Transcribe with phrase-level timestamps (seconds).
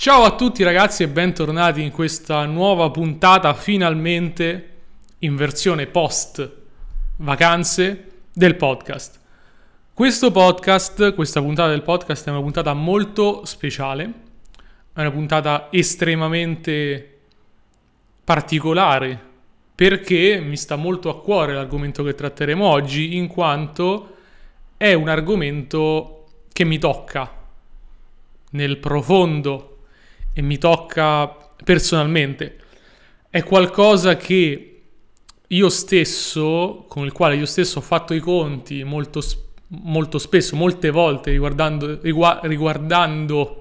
[0.00, 4.68] Ciao a tutti ragazzi e bentornati in questa nuova puntata finalmente
[5.18, 6.50] in versione post
[7.16, 9.20] vacanze del podcast.
[9.92, 14.12] Questo podcast, questa puntata del podcast è una puntata molto speciale,
[14.94, 17.18] è una puntata estremamente
[18.24, 19.20] particolare
[19.74, 24.16] perché mi sta molto a cuore l'argomento che tratteremo oggi in quanto
[24.78, 26.24] è un argomento
[26.54, 27.30] che mi tocca
[28.52, 29.69] nel profondo
[30.32, 31.28] e mi tocca
[31.62, 32.58] personalmente.
[33.28, 34.82] È qualcosa che
[35.46, 39.20] io stesso, con il quale io stesso ho fatto i conti molto,
[39.68, 43.60] molto spesso, molte volte, riguardando, riguardando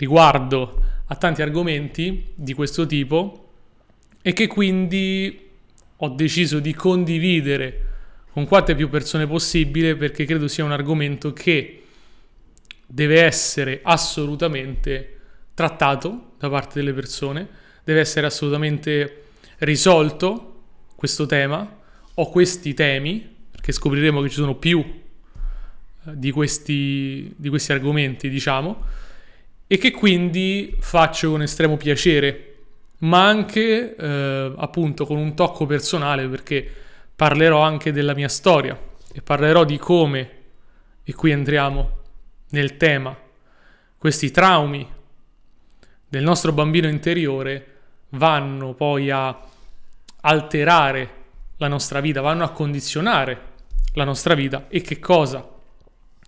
[0.00, 3.48] riguardo a tanti argomenti di questo tipo
[4.22, 5.48] e che quindi
[5.96, 7.86] ho deciso di condividere
[8.32, 11.82] con quante più persone possibile perché credo sia un argomento che
[12.86, 15.19] deve essere assolutamente
[15.60, 17.46] trattato da parte delle persone,
[17.84, 19.24] deve essere assolutamente
[19.58, 20.62] risolto
[20.96, 21.78] questo tema
[22.14, 28.30] o questi temi, perché scopriremo che ci sono più eh, di questi, di questi argomenti,
[28.30, 28.84] diciamo,
[29.66, 32.54] e che quindi faccio con estremo piacere,
[33.00, 36.66] ma anche eh, appunto con un tocco personale, perché
[37.14, 38.78] parlerò anche della mia storia
[39.12, 40.30] e parlerò di come,
[41.04, 41.98] e qui entriamo
[42.50, 43.14] nel tema,
[43.98, 44.98] questi traumi
[46.10, 47.66] del nostro bambino interiore
[48.10, 49.46] vanno poi a
[50.22, 51.14] alterare
[51.58, 53.48] la nostra vita, vanno a condizionare
[53.94, 55.48] la nostra vita e che cosa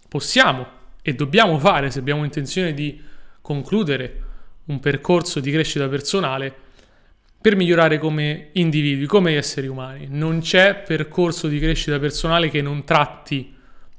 [0.08, 0.66] possiamo
[1.02, 3.00] e dobbiamo fare se abbiamo intenzione di
[3.41, 4.22] concludere
[4.66, 6.55] un percorso di crescita personale
[7.41, 10.06] per migliorare come individui, come esseri umani.
[10.08, 13.52] Non c'è percorso di crescita personale che non tratti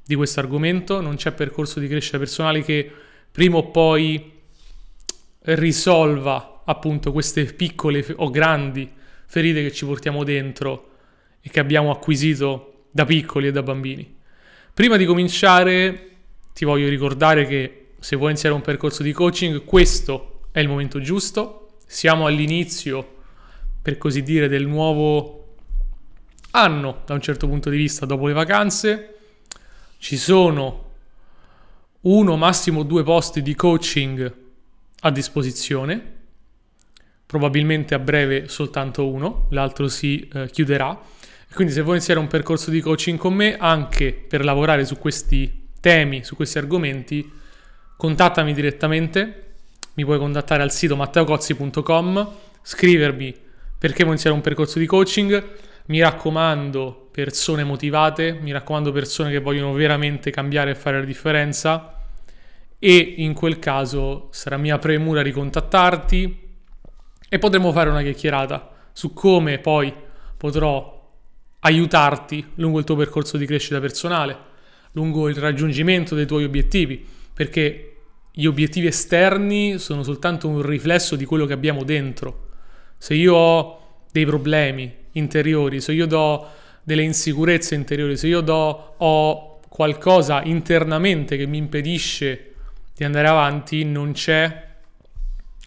[0.06, 2.90] di questo argomento, non c'è percorso di crescita personale che
[3.30, 4.33] prima o poi
[5.44, 8.89] risolva appunto queste piccole o grandi
[9.25, 10.91] ferite che ci portiamo dentro
[11.41, 14.16] e che abbiamo acquisito da piccoli e da bambini.
[14.73, 16.09] Prima di cominciare
[16.53, 21.00] ti voglio ricordare che se vuoi iniziare un percorso di coaching questo è il momento
[21.00, 23.16] giusto, siamo all'inizio
[23.81, 25.56] per così dire del nuovo
[26.51, 29.16] anno da un certo punto di vista dopo le vacanze,
[29.97, 30.91] ci sono
[32.01, 34.41] uno massimo due posti di coaching
[35.06, 36.02] a disposizione,
[37.25, 41.00] probabilmente a breve soltanto uno, l'altro si eh, chiuderà.
[41.53, 45.69] Quindi se vuoi iniziare un percorso di coaching con me, anche per lavorare su questi
[45.80, 47.30] temi, su questi argomenti,
[47.97, 49.56] contattami direttamente,
[49.96, 52.31] mi puoi contattare al sito matteocozzi.com,
[52.62, 53.36] scrivermi
[53.78, 55.44] perché vuoi iniziare un percorso di coaching,
[55.88, 61.93] mi raccomando persone motivate, mi raccomando persone che vogliono veramente cambiare e fare la differenza
[62.85, 66.39] e in quel caso sarà mia premura ricontattarti
[67.29, 69.94] e potremo fare una chiacchierata su come poi
[70.35, 71.11] potrò
[71.59, 74.38] aiutarti lungo il tuo percorso di crescita personale,
[74.91, 77.01] lungo il raggiungimento dei tuoi obiettivi,
[77.33, 77.99] perché
[78.33, 82.50] gli obiettivi esterni sono soltanto un riflesso di quello che abbiamo dentro.
[82.97, 86.47] Se io ho dei problemi interiori, se io do
[86.83, 92.47] delle insicurezze interiori, se io do, ho qualcosa internamente che mi impedisce
[92.96, 94.72] di andare avanti non c'è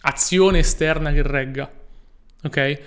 [0.01, 1.71] azione esterna che regga.
[2.43, 2.79] Ok?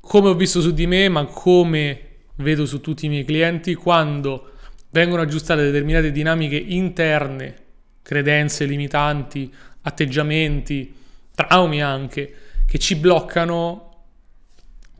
[0.00, 4.52] Come ho visto su di me, ma come vedo su tutti i miei clienti, quando
[4.90, 7.54] vengono aggiustate determinate dinamiche interne,
[8.02, 10.94] credenze limitanti, atteggiamenti,
[11.34, 12.34] traumi anche,
[12.66, 14.04] che ci bloccano,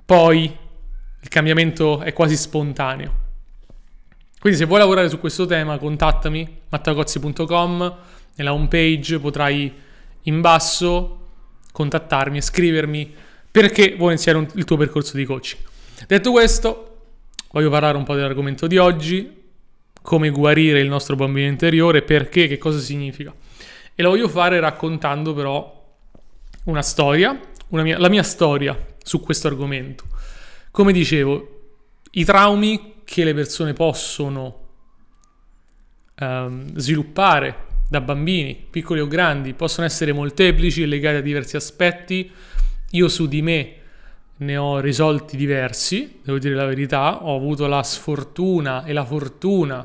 [0.04, 0.44] poi
[1.20, 3.28] il cambiamento è quasi spontaneo.
[4.40, 7.96] Quindi se vuoi lavorare su questo tema, contattami mattacozzi.com
[8.36, 9.72] nella home page potrai
[10.22, 11.18] in basso
[11.72, 13.14] contattarmi e scrivermi
[13.50, 15.62] perché vuoi iniziare un, il tuo percorso di coaching.
[16.06, 16.98] Detto questo,
[17.50, 19.38] voglio parlare un po' dell'argomento di oggi,
[20.02, 23.34] come guarire il nostro bambino interiore, perché, che cosa significa.
[23.94, 25.78] E lo voglio fare raccontando però
[26.64, 27.38] una storia,
[27.68, 30.04] una mia, la mia storia su questo argomento.
[30.70, 31.58] Come dicevo,
[32.12, 34.68] i traumi che le persone possono
[36.14, 42.30] ehm, sviluppare da bambini, piccoli o grandi, possono essere molteplici e legati a diversi aspetti.
[42.90, 43.74] Io su di me
[44.36, 49.84] ne ho risolti diversi, devo dire la verità, ho avuto la sfortuna e la fortuna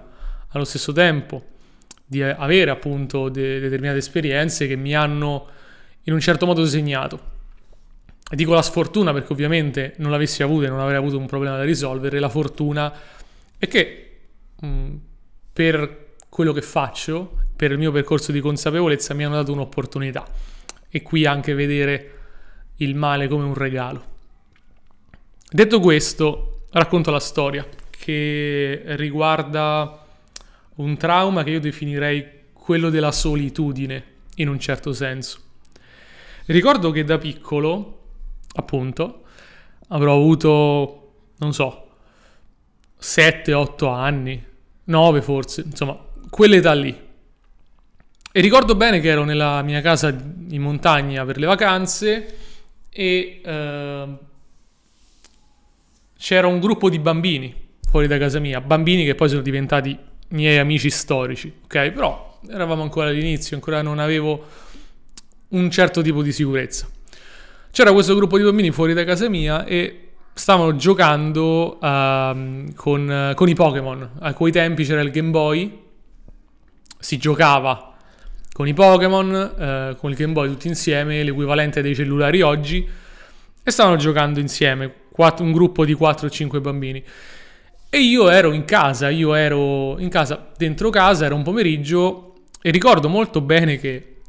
[0.50, 1.46] allo stesso tempo
[2.06, 5.48] di avere appunto de- determinate esperienze che mi hanno
[6.04, 7.34] in un certo modo segnato.
[8.30, 11.58] E dico la sfortuna perché ovviamente non l'avessi avuta e non avrei avuto un problema
[11.58, 12.94] da risolvere, la fortuna
[13.58, 14.18] è che
[14.62, 14.94] mh,
[15.52, 20.26] per quello che faccio per il mio percorso di consapevolezza mi hanno dato un'opportunità.
[20.90, 22.12] E qui anche vedere
[22.78, 24.14] il male come un regalo.
[25.50, 30.06] Detto questo, racconto la storia che riguarda
[30.76, 34.04] un trauma che io definirei quello della solitudine,
[34.36, 35.40] in un certo senso.
[36.48, 38.02] Ricordo che da piccolo,
[38.56, 39.24] appunto,
[39.90, 41.88] avrò avuto, non so,
[43.00, 44.46] 7-8 anni,
[44.86, 45.98] 9 forse, insomma,
[46.30, 47.04] quell'età lì.
[48.38, 52.36] E ricordo bene che ero nella mia casa in montagna per le vacanze
[52.90, 54.08] e eh,
[56.18, 57.56] c'era un gruppo di bambini
[57.90, 59.98] fuori da casa mia, bambini che poi sono diventati
[60.32, 61.92] miei amici storici, ok?
[61.92, 64.46] Però eravamo ancora all'inizio, ancora non avevo
[65.52, 66.90] un certo tipo di sicurezza.
[67.72, 73.48] C'era questo gruppo di bambini fuori da casa mia e stavano giocando uh, con, con,
[73.48, 74.10] i Pokémon.
[74.20, 75.84] A quei tempi c'era il Game Boy,
[77.00, 77.94] si giocava
[78.56, 82.88] con i Pokémon, uh, con il Game Boy tutti insieme, l'equivalente dei cellulari oggi,
[83.62, 84.94] e stavano giocando insieme,
[85.40, 87.04] un gruppo di 4 o 5 bambini.
[87.90, 92.72] E io ero in casa, io ero in casa, dentro casa, era un pomeriggio e
[92.72, 94.22] ricordo molto bene che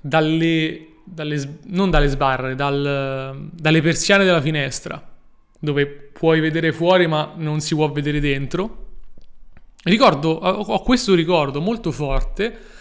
[0.00, 5.10] dalle, dalle non dalle sbarre, dal, dalle persiane della finestra,
[5.58, 8.86] dove puoi vedere fuori ma non si può vedere dentro,
[9.82, 12.72] ricordo, ho questo ricordo molto forte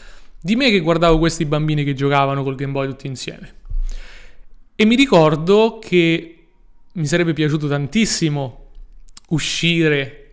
[0.45, 3.53] di me che guardavo questi bambini che giocavano col Game Boy tutti insieme.
[4.75, 6.47] E mi ricordo che
[6.91, 8.71] mi sarebbe piaciuto tantissimo
[9.29, 10.31] uscire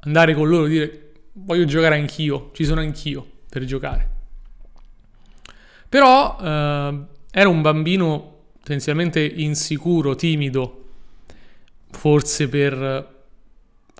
[0.00, 4.08] andare con loro e dire voglio giocare anch'io, ci sono anch'io per giocare.
[5.88, 6.98] Però eh,
[7.32, 10.84] era un bambino potenzialmente insicuro, timido,
[11.90, 13.24] forse per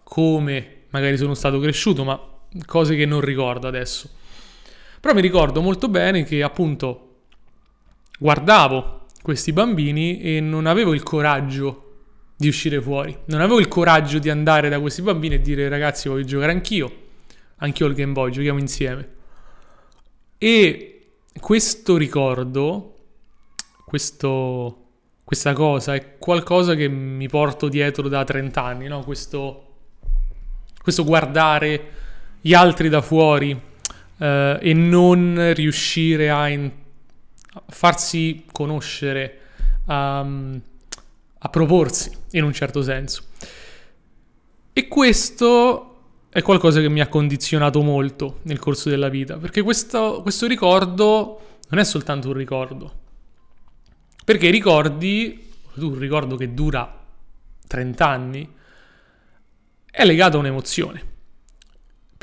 [0.05, 2.21] come magari sono stato cresciuto, ma
[2.67, 4.23] cose che non ricordo adesso.
[5.05, 7.17] Però mi ricordo molto bene che appunto
[8.19, 11.97] guardavo questi bambini e non avevo il coraggio
[12.35, 13.15] di uscire fuori.
[13.27, 16.91] Non avevo il coraggio di andare da questi bambini e dire ragazzi voglio giocare anch'io,
[17.57, 19.09] anch'io al Game Boy, giochiamo insieme.
[20.39, 21.09] E
[21.39, 22.95] questo ricordo,
[23.85, 24.87] questo,
[25.23, 29.05] questa cosa è qualcosa che mi porto dietro da 30 anni, no?
[29.05, 29.75] questo,
[30.83, 31.91] questo guardare
[32.41, 33.73] gli altri da fuori
[34.19, 36.71] eh, e non riuscire a, in,
[37.53, 39.39] a farsi conoscere.
[39.87, 40.61] Um,
[41.45, 43.25] a proporsi in un certo senso.
[44.73, 45.91] E questo
[46.31, 51.59] è qualcosa che mi ha condizionato molto nel corso della vita, perché questo, questo ricordo
[51.69, 52.93] non è soltanto un ricordo,
[54.25, 57.03] perché i ricordi, un ricordo che dura
[57.67, 58.53] 30 anni,
[59.91, 61.13] è legato a un'emozione.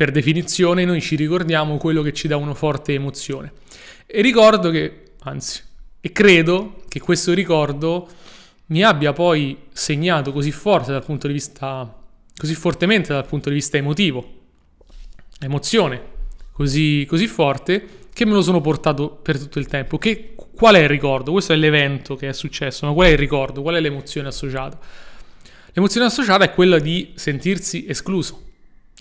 [0.02, 3.52] Per definizione noi ci ricordiamo quello che ci dà una forte emozione.
[4.08, 5.62] E ricordo che, anzi,
[6.00, 8.10] e credo che questo ricordo
[8.70, 12.02] mi abbia poi segnato così forte dal punto di vista,
[12.36, 14.28] così fortemente dal punto di vista emotivo,
[15.40, 16.02] emozione
[16.52, 20.00] così, così forte che me lo sono portato per tutto il tempo.
[20.00, 21.32] Che, qual è il ricordo?
[21.32, 23.62] Questo è l'evento che è successo, ma qual è il ricordo?
[23.62, 24.80] Qual è l'emozione associata?
[25.74, 28.46] L'emozione associata è quella di sentirsi escluso,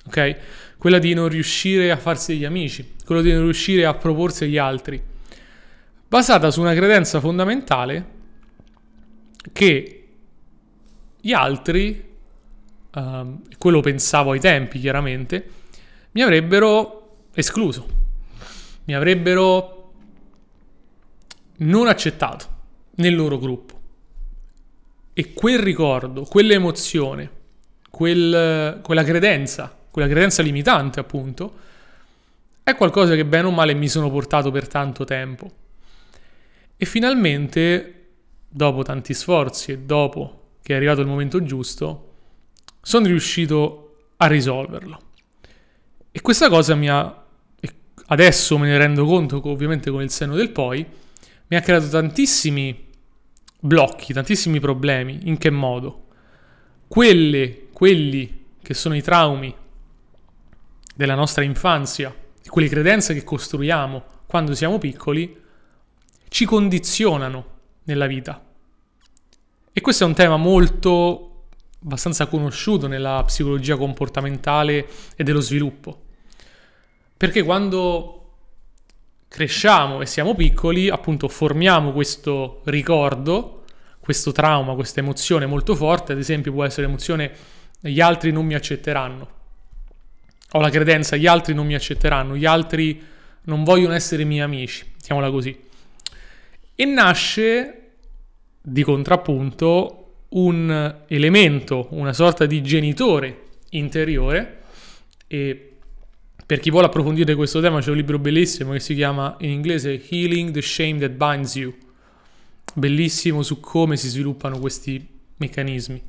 [0.05, 0.37] ok?
[0.81, 4.57] Quella di non riuscire a farsi degli amici, quella di non riuscire a proporsi agli
[4.57, 4.99] altri,
[6.09, 8.07] basata su una credenza fondamentale
[9.53, 10.09] che
[11.21, 12.03] gli altri,
[12.95, 15.51] uh, quello pensavo ai tempi chiaramente,
[16.13, 17.87] mi avrebbero escluso,
[18.85, 19.93] mi avrebbero
[21.59, 22.47] non accettato
[22.95, 23.81] nel loro gruppo.
[25.13, 27.31] E quel ricordo, quell'emozione,
[27.91, 31.69] quel, quella credenza, quella credenza limitante appunto,
[32.63, 35.51] è qualcosa che bene o male mi sono portato per tanto tempo.
[36.77, 37.95] E finalmente
[38.49, 42.15] dopo tanti sforzi e dopo che è arrivato il momento giusto,
[42.83, 45.01] sono riuscito a risolverlo.
[46.13, 47.25] E questa cosa mi ha,
[48.07, 50.85] adesso me ne rendo conto ovviamente con il senno del poi,
[51.47, 52.89] mi ha creato tantissimi
[53.61, 55.21] blocchi, tantissimi problemi.
[55.25, 56.07] In che modo?
[56.89, 59.55] Quelle, quelli che sono i traumi
[61.01, 62.15] della nostra infanzia,
[62.47, 65.35] quelle credenze che costruiamo quando siamo piccoli,
[66.29, 67.47] ci condizionano
[67.85, 68.45] nella vita.
[69.73, 71.47] E questo è un tema molto
[71.83, 76.03] abbastanza conosciuto nella psicologia comportamentale e dello sviluppo.
[77.17, 78.35] Perché quando
[79.27, 83.65] cresciamo e siamo piccoli, appunto formiamo questo ricordo,
[84.01, 87.33] questo trauma, questa emozione molto forte, ad esempio può essere l'emozione
[87.81, 89.39] gli altri non mi accetteranno.
[90.53, 93.01] Ho la credenza gli altri non mi accetteranno, gli altri
[93.43, 95.57] non vogliono essere miei amici, mettiamola così.
[96.75, 97.75] E nasce
[98.61, 99.97] di contrappunto
[100.31, 104.59] un elemento, una sorta di genitore interiore
[105.27, 105.71] e
[106.45, 110.03] per chi vuole approfondire questo tema c'è un libro bellissimo che si chiama in inglese
[110.09, 111.73] Healing the Shame That Binds You,
[112.75, 116.03] bellissimo su come si sviluppano questi meccanismi.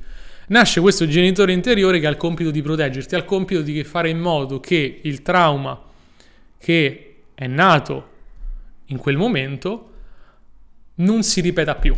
[0.51, 4.09] Nasce questo genitore interiore che ha il compito di proteggerti, ha il compito di fare
[4.09, 5.81] in modo che il trauma
[6.57, 8.09] che è nato
[8.87, 9.91] in quel momento
[10.95, 11.95] non si ripeta più.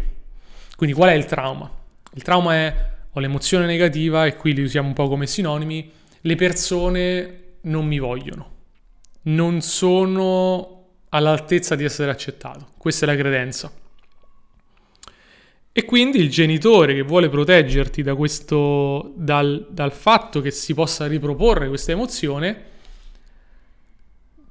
[0.76, 1.70] Quindi qual è il trauma?
[2.14, 5.92] Il trauma è ho l'emozione negativa e qui li usiamo un po' come sinonimi,
[6.22, 8.52] le persone non mi vogliono,
[9.24, 12.68] non sono all'altezza di essere accettato.
[12.78, 13.72] Questa è la credenza.
[15.76, 21.08] E quindi il genitore che vuole proteggerti da questo, dal, dal fatto che si possa
[21.08, 22.72] riproporre questa emozione,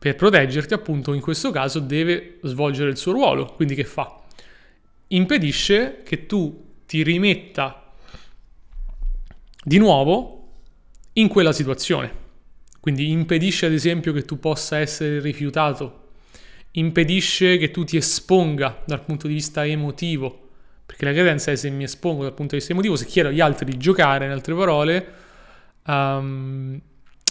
[0.01, 3.53] per proteggerti appunto in questo caso deve svolgere il suo ruolo.
[3.55, 4.21] Quindi che fa?
[5.07, 7.93] Impedisce che tu ti rimetta
[9.63, 10.49] di nuovo
[11.13, 12.13] in quella situazione.
[12.81, 16.09] Quindi impedisce ad esempio che tu possa essere rifiutato,
[16.73, 20.42] impedisce che tu ti esponga dal punto di vista emotivo,
[20.93, 23.41] perché la credenza è se mi espongo dal punto di vista emotivo, se chiedo agli
[23.41, 25.13] altri di giocare, in altre parole,
[25.87, 26.79] um,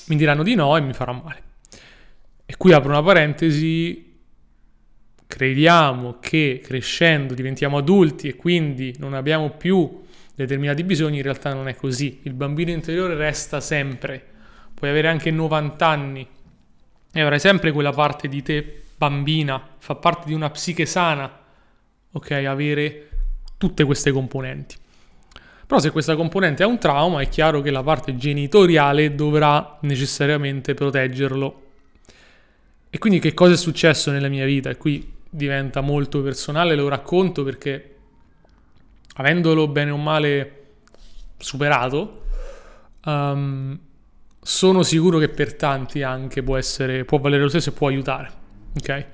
[0.08, 1.44] mi diranno di no e mi farà male.
[2.44, 4.18] E qui apro una parentesi,
[5.28, 10.02] crediamo che crescendo diventiamo adulti e quindi non abbiamo più
[10.34, 12.22] determinati bisogni, in realtà non è così.
[12.24, 14.26] Il bambino interiore resta sempre
[14.74, 16.28] puoi avere anche 90 anni
[17.14, 21.32] e avrai sempre quella parte di te bambina, fa parte di una psiche sana,
[22.12, 22.32] ok?
[22.32, 23.11] Avere
[23.62, 24.76] tutte queste componenti.
[25.68, 30.74] Però se questa componente ha un trauma è chiaro che la parte genitoriale dovrà necessariamente
[30.74, 31.62] proteggerlo.
[32.90, 34.72] E quindi che cosa è successo nella mia vita?
[34.72, 37.96] E qui diventa molto personale, lo racconto perché
[39.18, 40.64] avendolo bene o male
[41.38, 42.24] superato,
[43.06, 43.80] um,
[44.42, 48.32] sono sicuro che per tanti anche può essere, può valere lo stesso e può aiutare.
[48.76, 49.06] Ok?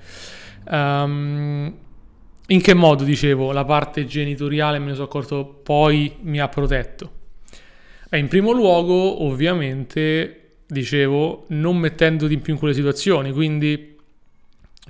[0.70, 1.86] Um,
[2.48, 7.12] in che modo, dicevo, la parte genitoriale, me ne sono accorto, poi mi ha protetto?
[8.08, 13.96] Beh, in primo luogo, ovviamente, dicevo, non mettendoti in più in quelle situazioni, quindi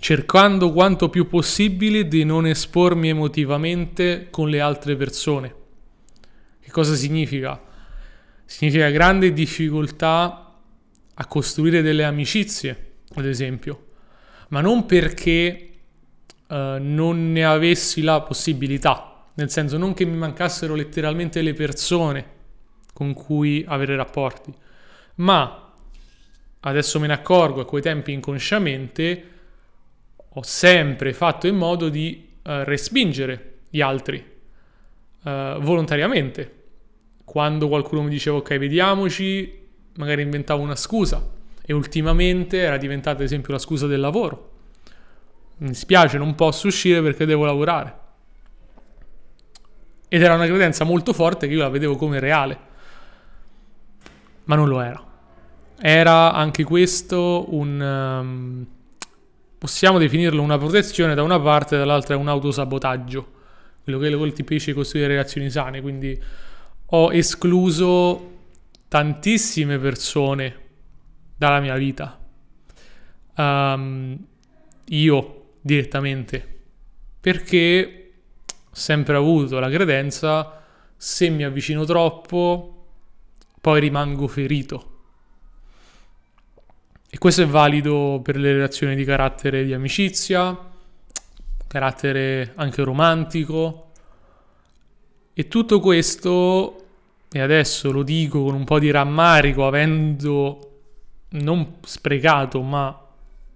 [0.01, 5.55] cercando quanto più possibile di non espormi emotivamente con le altre persone.
[6.61, 7.61] Che cosa significa?
[8.49, 10.55] significa grande difficoltà
[11.13, 13.89] a costruire delle amicizie, ad esempio,
[14.49, 15.68] ma non perché
[16.49, 22.37] uh, non ne avessi la possibilità, nel senso non che mi mancassero letteralmente le persone
[22.93, 24.53] con cui avere rapporti,
[25.17, 25.73] ma
[26.61, 29.25] adesso me ne accorgo a quei tempi inconsciamente
[30.29, 34.17] ho sempre fatto in modo di uh, respingere gli altri
[35.23, 36.59] uh, volontariamente
[37.29, 41.23] quando qualcuno mi diceva ok vediamoci, magari inventavo una scusa
[41.63, 44.58] e ultimamente era diventata ad esempio la scusa del lavoro.
[45.59, 47.97] Mi spiace, non posso uscire perché devo lavorare.
[50.09, 52.59] Ed era una credenza molto forte che io la vedevo come reale,
[54.45, 55.05] ma non lo era.
[55.81, 57.81] Era anche questo un...
[57.81, 58.67] Um,
[59.59, 63.33] possiamo definirlo una protezione da una parte, dall'altra è un autosabotagigo,
[63.83, 66.19] quello che è tipici costruire relazioni sane, quindi
[66.87, 68.37] ho escluso
[68.87, 70.57] tantissime persone
[71.37, 72.19] dalla mia vita.
[73.37, 74.17] Um,
[74.87, 76.57] io direttamente.
[77.21, 78.13] Perché
[78.71, 80.63] ho sempre avuto la credenza,
[80.97, 82.87] se mi avvicino troppo,
[83.61, 84.97] poi rimango ferito.
[87.11, 90.57] E questo è valido per le relazioni di carattere di amicizia,
[91.67, 93.91] carattere anche romantico,
[95.33, 96.87] e tutto questo,
[97.31, 100.81] e adesso lo dico con un po' di rammarico, avendo
[101.31, 103.08] non sprecato, ma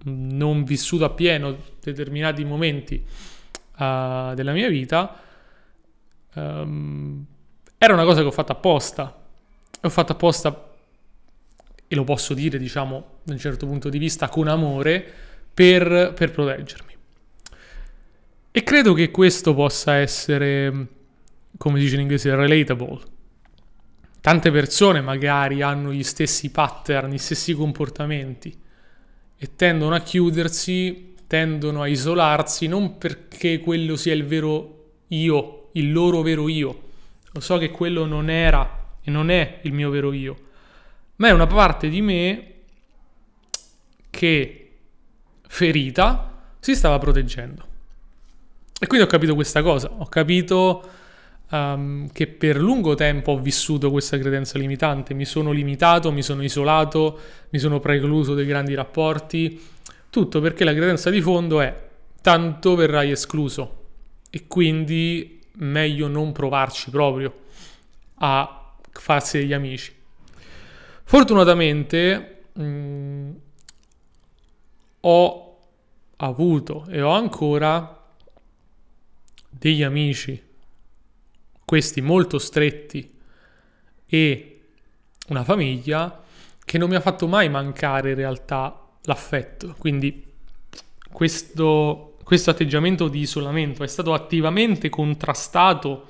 [0.04, 5.20] non vissuto appieno determinati momenti uh, della mia vita,
[6.34, 7.24] um,
[7.78, 9.20] era una cosa che ho fatto apposta.
[9.84, 10.70] Ho fatto apposta,
[11.88, 15.04] e lo posso dire, diciamo, da un certo punto di vista, con amore,
[15.52, 16.96] per, per proteggermi.
[18.52, 21.00] E credo che questo possa essere
[21.56, 23.00] come dice in inglese, relatable.
[24.20, 28.56] Tante persone magari hanno gli stessi pattern, gli stessi comportamenti
[29.42, 35.90] e tendono a chiudersi, tendono a isolarsi, non perché quello sia il vero io, il
[35.90, 36.82] loro vero io.
[37.32, 40.36] Lo so che quello non era e non è il mio vero io,
[41.16, 42.52] ma è una parte di me
[44.10, 44.70] che
[45.48, 47.66] ferita, si stava proteggendo.
[48.78, 50.88] E quindi ho capito questa cosa, ho capito
[51.52, 56.42] um, che per lungo tempo ho vissuto questa credenza limitante, mi sono limitato, mi sono
[56.42, 57.18] isolato,
[57.50, 59.60] mi sono precluso dei grandi rapporti,
[60.10, 61.90] tutto perché la credenza di fondo è
[62.20, 63.80] tanto verrai escluso.
[64.30, 67.40] E quindi meglio non provarci proprio
[68.16, 69.94] a farsi degli amici.
[71.04, 73.30] Fortunatamente mh, mm,
[75.00, 75.56] ho
[76.16, 78.00] avuto e ho ancora
[79.50, 80.50] degli amici
[81.72, 83.10] questi molto stretti
[84.04, 84.60] e
[85.28, 86.22] una famiglia
[86.62, 89.74] che non mi ha fatto mai mancare in realtà l'affetto.
[89.78, 90.22] Quindi
[91.10, 96.08] questo, questo atteggiamento di isolamento è stato attivamente contrastato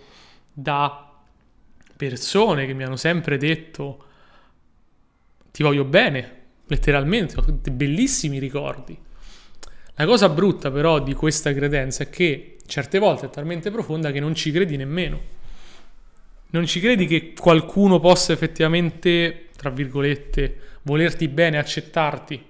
[0.52, 1.12] da
[1.96, 4.04] persone che mi hanno sempre detto
[5.52, 8.98] ti voglio bene, letteralmente, ho dei bellissimi ricordi.
[9.94, 14.18] La cosa brutta però di questa credenza è che certe volte è talmente profonda che
[14.18, 15.38] non ci credi nemmeno
[16.52, 22.44] non ci credi che qualcuno possa effettivamente, tra virgolette, volerti bene, accettarti?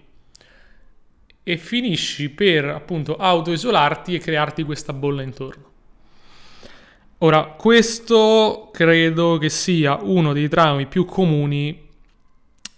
[1.44, 5.71] E finisci per appunto autoisolarti e crearti questa bolla intorno.
[7.18, 11.88] Ora, questo credo che sia uno dei traumi più comuni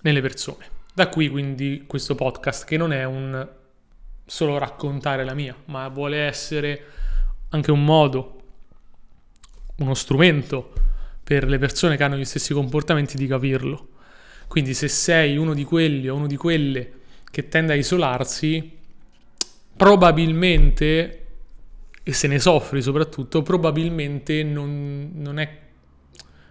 [0.03, 0.69] nelle persone.
[0.93, 3.49] Da qui quindi questo podcast che non è un
[4.27, 6.85] solo raccontare la mia, ma vuole essere
[7.49, 8.43] anche un modo,
[9.77, 10.93] uno strumento
[11.25, 13.89] per le persone che hanno gli stessi comportamenti di capirlo.
[14.47, 16.93] Quindi se sei uno di quelli o uno di quelle
[17.31, 18.71] che tende a isolarsi,
[19.75, 21.27] probabilmente,
[22.03, 25.59] e se ne soffri soprattutto, probabilmente non, non è,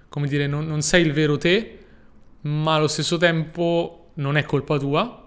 [0.09, 1.77] come dire, non, non sei il vero te,
[2.41, 5.23] ma allo stesso tempo non è colpa tua,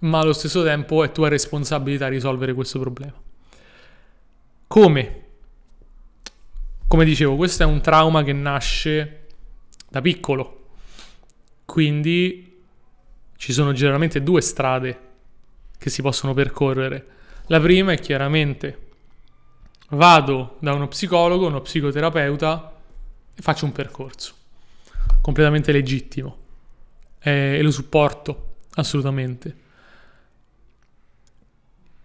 [0.00, 3.20] ma allo stesso tempo è tua responsabilità risolvere questo problema.
[4.66, 5.23] Come?
[6.94, 9.26] Come dicevo, questo è un trauma che nasce
[9.90, 10.66] da piccolo.
[11.64, 12.62] Quindi
[13.36, 15.00] ci sono generalmente due strade
[15.76, 17.06] che si possono percorrere.
[17.46, 18.78] La prima è chiaramente
[19.88, 22.76] vado da uno psicologo, uno psicoterapeuta
[23.34, 24.34] e faccio un percorso
[25.20, 26.36] completamente legittimo
[27.18, 29.56] e lo supporto assolutamente.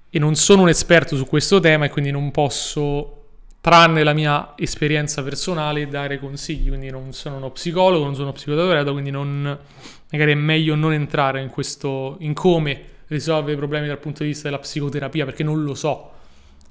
[0.09, 3.18] E non sono un esperto su questo tema e quindi non posso
[3.61, 6.67] tranne la mia esperienza personale, dare consigli.
[6.69, 9.57] Quindi non sono uno psicologo, non sono uno psicoterapeuta, quindi non,
[10.11, 14.29] magari è meglio non entrare in questo, in come risolvere i problemi dal punto di
[14.29, 16.11] vista della psicoterapia, perché non lo so.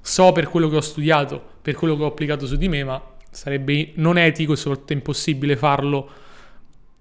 [0.01, 3.01] So per quello che ho studiato, per quello che ho applicato su di me, ma
[3.29, 6.09] sarebbe non etico e soprattutto impossibile farlo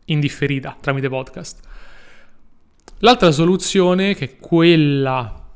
[0.07, 1.61] in differita tramite podcast.
[2.99, 5.47] L'altra soluzione, che è quella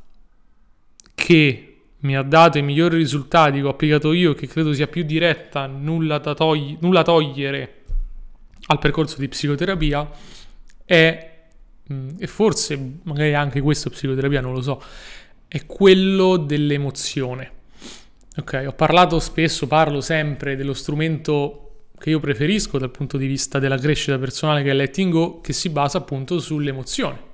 [1.14, 1.71] che
[2.02, 5.66] mi ha dato i migliori risultati che ho applicato io, che credo sia più diretta,
[5.66, 7.82] nulla, da togli- nulla togliere
[8.66, 10.10] al percorso di psicoterapia,
[10.84, 11.30] è,
[11.92, 14.82] mm, e forse magari anche questo psicoterapia, non lo so,
[15.46, 17.60] è quello dell'emozione.
[18.36, 21.58] Ok, ho parlato spesso, parlo sempre dello strumento
[21.98, 25.52] che io preferisco dal punto di vista della crescita personale che è Letting Go, che
[25.52, 27.30] si basa appunto sull'emozione.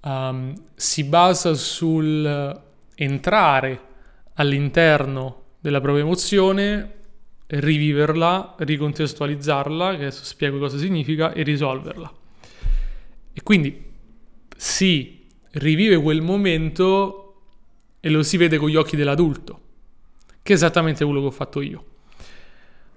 [0.00, 2.66] Um, si basa sul
[3.00, 3.80] entrare
[4.34, 6.94] all'interno della propria emozione,
[7.46, 12.12] riviverla, ricontestualizzarla, che adesso spiego cosa significa, e risolverla.
[13.32, 13.84] E quindi
[14.56, 17.42] si rivive quel momento
[18.00, 19.60] e lo si vede con gli occhi dell'adulto,
[20.42, 21.84] che è esattamente quello che ho fatto io.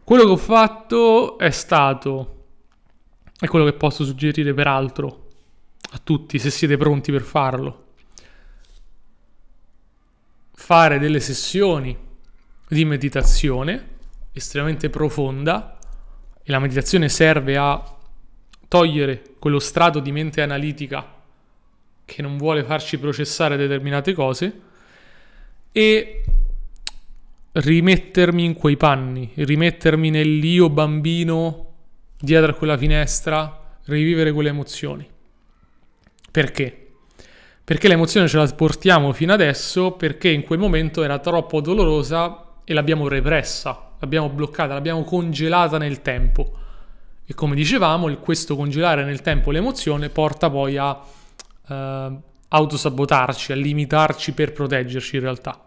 [0.03, 2.45] Quello che ho fatto è stato,
[3.39, 5.27] è quello che posso suggerire peraltro
[5.91, 7.89] a tutti se siete pronti per farlo,
[10.61, 11.97] fare delle sessioni
[12.67, 13.87] di meditazione
[14.31, 15.79] estremamente profonda
[16.43, 17.97] e la meditazione serve a
[18.67, 21.19] togliere quello strato di mente analitica
[22.05, 24.61] che non vuole farci processare determinate cose
[25.71, 26.23] e
[27.53, 31.73] rimettermi in quei panni, rimettermi nell'io bambino
[32.19, 35.09] dietro a quella finestra, rivivere quelle emozioni.
[36.29, 36.80] Perché?
[37.63, 42.73] Perché l'emozione ce la portiamo fino adesso perché in quel momento era troppo dolorosa e
[42.73, 46.57] l'abbiamo repressa, l'abbiamo bloccata, l'abbiamo congelata nel tempo.
[47.25, 50.99] E come dicevamo, questo congelare nel tempo l'emozione porta poi a
[51.67, 52.17] eh,
[52.49, 55.59] autosabotarci, a limitarci per proteggerci in realtà.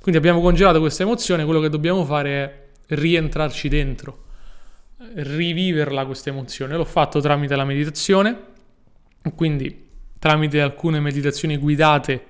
[0.00, 4.24] Quindi abbiamo congelato questa emozione, quello che dobbiamo fare è rientrarci dentro,
[5.14, 6.76] riviverla questa emozione.
[6.76, 8.38] L'ho fatto tramite la meditazione,
[9.34, 9.83] quindi
[10.24, 12.26] tramite alcune meditazioni guidate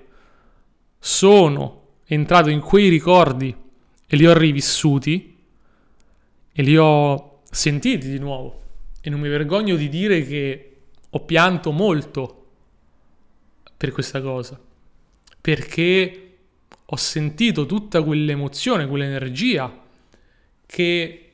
[0.99, 3.55] sono entrato in quei ricordi
[4.05, 5.39] e li ho rivissuti
[6.51, 8.63] e li ho sentiti di nuovo.
[9.01, 10.77] E non mi vergogno di dire che
[11.09, 12.47] ho pianto molto
[13.77, 14.61] per questa cosa,
[15.41, 16.37] perché
[16.85, 19.83] ho sentito tutta quell'emozione, quell'energia
[20.67, 21.33] che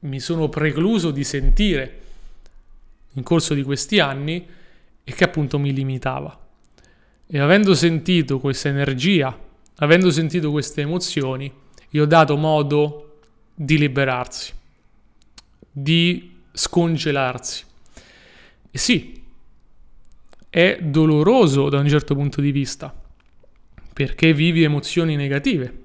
[0.00, 2.00] mi sono precluso di sentire
[3.14, 4.62] in corso di questi anni
[5.04, 6.38] e che appunto mi limitava.
[7.26, 9.38] E avendo sentito questa energia,
[9.76, 11.52] avendo sentito queste emozioni,
[11.88, 13.20] gli ho dato modo
[13.54, 14.52] di liberarsi,
[15.70, 17.64] di scongelarsi.
[18.70, 19.22] E sì,
[20.50, 22.94] è doloroso da un certo punto di vista,
[23.92, 25.82] perché vivi emozioni negative,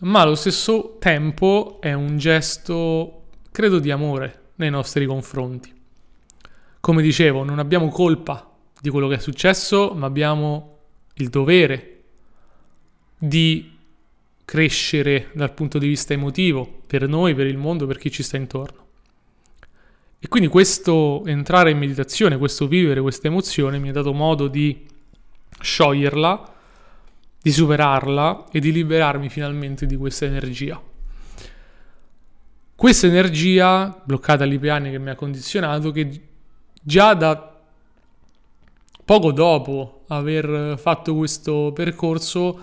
[0.00, 5.75] ma allo stesso tempo è un gesto, credo, di amore nei nostri confronti.
[6.86, 8.48] Come dicevo, non abbiamo colpa
[8.80, 10.78] di quello che è successo, ma abbiamo
[11.14, 12.02] il dovere
[13.18, 13.76] di
[14.44, 18.36] crescere dal punto di vista emotivo per noi, per il mondo, per chi ci sta
[18.36, 18.86] intorno.
[20.20, 24.86] E quindi questo entrare in meditazione, questo vivere questa emozione mi ha dato modo di
[25.58, 26.54] scioglierla,
[27.42, 30.80] di superarla e di liberarmi finalmente di questa energia.
[32.76, 36.20] Questa energia bloccata lì per anni che mi ha condizionato, che
[36.86, 37.52] già da
[39.04, 42.58] poco dopo aver fatto questo percorso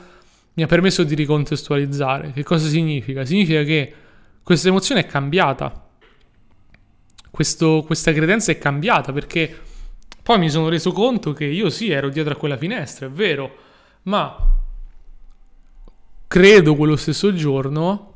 [0.54, 2.32] mi ha permesso di ricontestualizzare.
[2.32, 3.26] Che cosa significa?
[3.26, 3.94] Significa che
[4.42, 5.90] questa emozione è cambiata.
[7.30, 9.60] Questo, questa credenza è cambiata perché
[10.22, 13.56] poi mi sono reso conto che io sì ero dietro a quella finestra, è vero,
[14.04, 14.38] ma
[16.28, 18.14] credo quello stesso giorno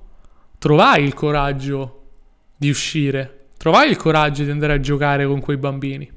[0.58, 2.04] trovai il coraggio
[2.56, 3.37] di uscire,
[3.68, 6.10] trovai il coraggio di andare a giocare con quei bambini.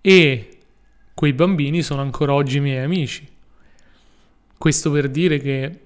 [0.00, 0.58] E
[1.14, 3.24] quei bambini sono ancora oggi miei amici.
[4.58, 5.80] Questo per dire che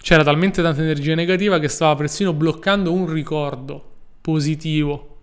[0.00, 5.18] c'era talmente tanta energia negativa che stava persino bloccando un ricordo positivo,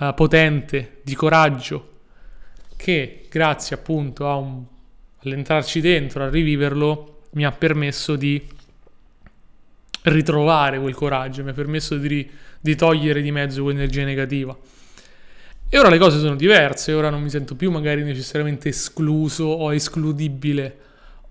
[0.00, 1.92] uh, potente, di coraggio,
[2.76, 4.62] che grazie appunto a un,
[5.22, 8.46] all'entrarci dentro, a riviverlo, mi ha permesso di
[10.02, 14.56] ritrovare quel coraggio, mi ha permesso di, di togliere di mezzo quell'energia negativa.
[15.70, 19.74] E ora le cose sono diverse, ora non mi sento più magari necessariamente escluso o
[19.74, 20.78] escludibile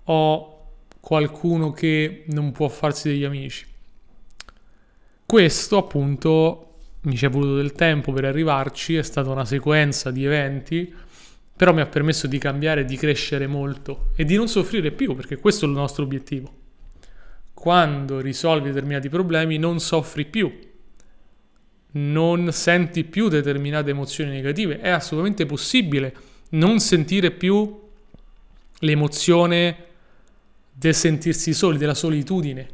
[0.04, 0.54] o
[1.00, 3.66] qualcuno che non può farsi degli amici.
[5.26, 10.24] Questo appunto mi ci è voluto del tempo per arrivarci, è stata una sequenza di
[10.24, 10.94] eventi,
[11.56, 15.36] però mi ha permesso di cambiare, di crescere molto e di non soffrire più, perché
[15.38, 16.52] questo è il nostro obiettivo.
[17.52, 20.56] Quando risolvi determinati problemi non soffri più,
[21.92, 26.14] non senti più determinate emozioni negative, è assolutamente possibile
[26.50, 27.86] non sentire più
[28.80, 29.86] l'emozione
[30.72, 32.68] del sentirsi soli, della solitudine,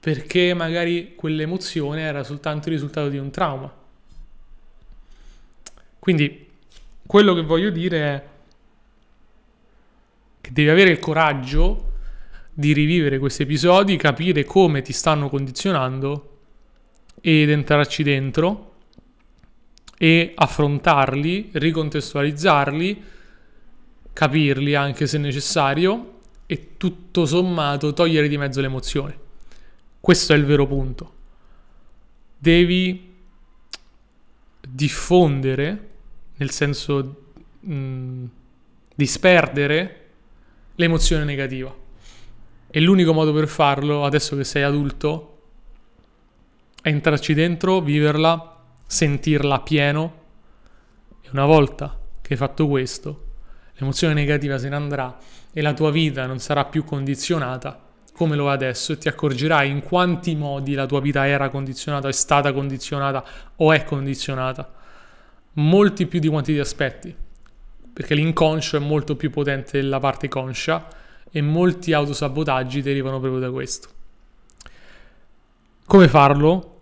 [0.00, 3.72] perché magari quell'emozione era soltanto il risultato di un trauma.
[5.98, 6.46] Quindi
[7.06, 8.24] quello che voglio dire è
[10.40, 11.92] che devi avere il coraggio
[12.52, 16.37] di rivivere questi episodi, capire come ti stanno condizionando
[17.28, 18.76] ed entrarci dentro
[19.98, 23.02] e affrontarli, ricontestualizzarli,
[24.14, 29.18] capirli anche se necessario e tutto sommato togliere di mezzo l'emozione.
[30.00, 31.12] Questo è il vero punto.
[32.38, 33.12] Devi
[34.66, 35.88] diffondere,
[36.36, 37.24] nel senso
[37.60, 38.24] mh, mm,
[38.94, 40.06] disperdere
[40.76, 41.76] l'emozione negativa.
[42.70, 45.37] E l'unico modo per farlo, adesso che sei adulto,
[46.88, 50.14] entrarci dentro, viverla, sentirla pieno.
[51.20, 53.26] E una volta che hai fatto questo,
[53.74, 55.16] l'emozione negativa se ne andrà
[55.52, 57.86] e la tua vita non sarà più condizionata
[58.18, 62.08] come lo è adesso e ti accorgerai in quanti modi la tua vita era condizionata,
[62.08, 63.24] è stata condizionata
[63.54, 64.74] o è condizionata.
[65.52, 67.14] Molti più di quanti ti aspetti,
[67.92, 70.88] perché l'inconscio è molto più potente della parte conscia
[71.30, 73.88] e molti autosabotaggi derivano proprio da questo.
[75.86, 76.77] Come farlo?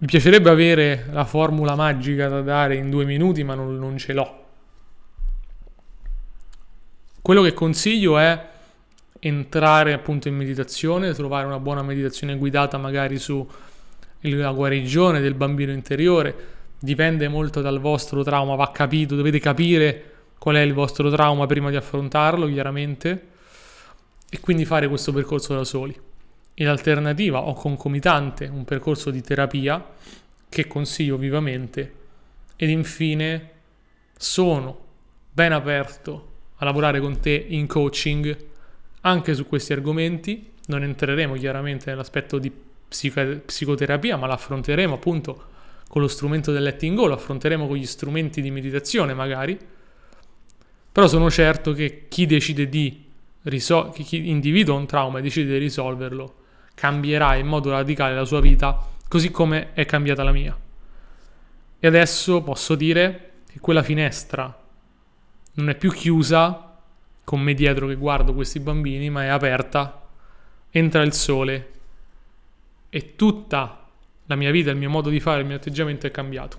[0.00, 4.12] Mi piacerebbe avere la formula magica da dare in due minuti, ma non, non ce
[4.12, 4.44] l'ho.
[7.20, 8.46] Quello che consiglio è
[9.20, 16.34] entrare appunto in meditazione, trovare una buona meditazione guidata magari sulla guarigione del bambino interiore,
[16.78, 21.70] dipende molto dal vostro trauma, va capito, dovete capire qual è il vostro trauma prima
[21.70, 23.26] di affrontarlo, chiaramente,
[24.30, 26.07] e quindi fare questo percorso da soli.
[26.60, 29.84] In alternativa o concomitante un percorso di terapia
[30.48, 31.94] che consiglio vivamente
[32.56, 33.50] ed infine
[34.16, 34.86] sono
[35.30, 38.36] ben aperto a lavorare con te in coaching
[39.02, 40.50] anche su questi argomenti.
[40.66, 42.50] Non entreremo chiaramente nell'aspetto di
[42.88, 45.44] psico- psicoterapia, ma l'affronteremo appunto
[45.86, 49.56] con lo strumento del letting go, lo affronteremo con gli strumenti di meditazione magari.
[50.90, 53.04] Però sono certo che chi decide di
[53.42, 56.37] risol- chi individua un trauma e decide di risolverlo,
[56.78, 60.56] cambierà in modo radicale la sua vita, così come è cambiata la mia.
[61.80, 64.56] E adesso posso dire che quella finestra
[65.54, 66.76] non è più chiusa
[67.24, 70.06] con me dietro che guardo questi bambini, ma è aperta,
[70.70, 71.72] entra il sole
[72.90, 73.84] e tutta
[74.26, 76.58] la mia vita, il mio modo di fare, il mio atteggiamento è cambiato.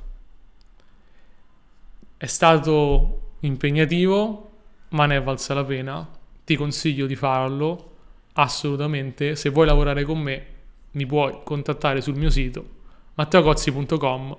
[2.17, 4.51] È stato impegnativo,
[4.89, 6.05] ma ne è valsa la pena.
[6.43, 7.88] Ti consiglio di farlo
[8.33, 9.35] assolutamente.
[9.35, 10.45] Se vuoi lavorare con me,
[10.91, 12.77] mi puoi contattare sul mio sito
[13.19, 14.37] matteocozzi.com.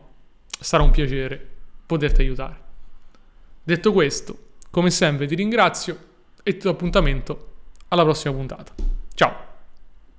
[0.58, 1.48] Sarà un piacere
[1.84, 2.68] poterti aiutare.
[3.62, 4.36] Detto questo,
[4.70, 5.98] come sempre ti ringrazio
[6.42, 7.52] e ti do appuntamento
[7.88, 8.72] alla prossima puntata.
[9.14, 9.49] Ciao!